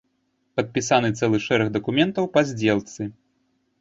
[0.59, 3.01] Падпісаны цэлы шэраг дакументаў па здзелцы.